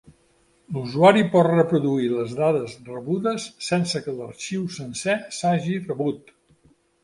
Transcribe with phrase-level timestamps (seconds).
[0.77, 6.37] L'usuari pot reproduir les dades rebudes, sense que l'arxiu sencer s'hagi rebut.